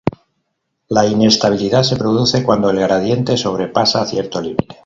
La 0.87 1.05
inestabilidad 1.05 1.83
se 1.83 1.95
produce 1.95 2.43
cuando 2.43 2.71
el 2.71 2.79
gradiente 2.79 3.37
sobrepasa 3.37 4.03
cierto 4.07 4.41
límite. 4.41 4.79